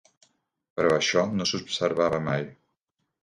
[0.79, 2.47] Però això no s'observava mai.